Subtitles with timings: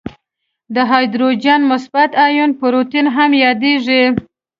[0.73, 4.03] د هایدروجن مثبت آیون پروتون هم یادیږي.